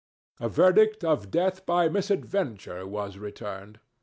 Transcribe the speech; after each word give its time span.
A 0.39 0.49
verdict 0.49 1.03
of 1.03 1.29
death 1.29 1.63
by 1.63 1.87
misadventure 1.87 2.87
was 2.87 3.19
returned. 3.19 3.79